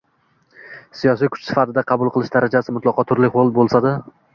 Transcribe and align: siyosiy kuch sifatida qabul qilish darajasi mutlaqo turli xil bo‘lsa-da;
siyosiy 1.01 1.31
kuch 1.35 1.45
sifatida 1.51 1.85
qabul 1.93 2.13
qilish 2.19 2.35
darajasi 2.39 2.79
mutlaqo 2.79 3.09
turli 3.13 3.35
xil 3.39 3.59
bo‘lsa-da; 3.61 3.99